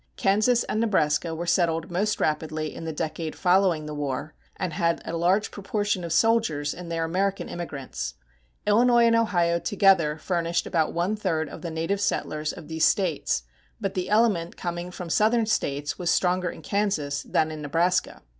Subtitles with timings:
[0.15, 4.99] Kansas and Nebraska were settled most rapidly in the decade following the war, and had
[5.05, 8.15] a large proportion of soldiers in their American immigrants.
[8.65, 13.43] Illinois and Ohio together furnished about one third of the native settlers of these States,
[13.79, 18.23] but the element coming from Southern States was stronger in Kansas than in Nebraska.